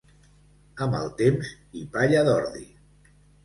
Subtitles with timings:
[0.85, 1.53] Amb el temps
[1.83, 2.69] i palla d'ordi.